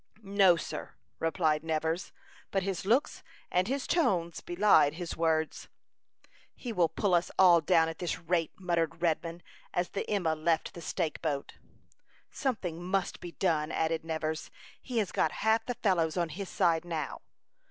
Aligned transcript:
"No, 0.23 0.55
sir," 0.55 0.95
replied 1.19 1.63
Nevers; 1.63 2.11
but 2.49 2.63
his 2.63 2.87
looks 2.87 3.21
and 3.51 3.67
his 3.67 3.85
tones 3.85 4.41
belied 4.41 4.95
his 4.95 5.15
words. 5.15 5.67
"He 6.55 6.73
will 6.73 6.89
pull 6.89 7.13
us 7.13 7.29
all 7.37 7.61
down 7.61 7.87
at 7.87 7.99
this 7.99 8.17
rate," 8.17 8.49
muttered 8.59 9.03
Redman, 9.03 9.43
as 9.75 9.89
the 9.89 10.09
Emma 10.09 10.33
left 10.33 10.73
the 10.73 10.81
stake 10.81 11.21
boat. 11.21 11.53
"Something 12.31 12.83
must 12.83 13.19
be 13.19 13.33
done," 13.33 13.71
added 13.71 14.03
Nevers. 14.03 14.49
"He 14.81 14.97
has 14.97 15.11
got 15.11 15.33
half 15.43 15.67
the 15.67 15.75
fellows 15.75 16.17
on 16.17 16.29
his 16.29 16.49
side 16.49 16.83
now." 16.83 17.21